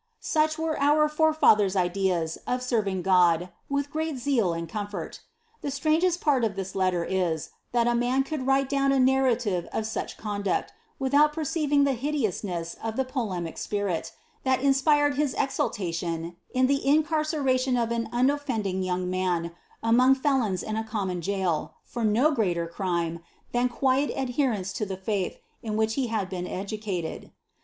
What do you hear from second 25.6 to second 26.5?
in which he had been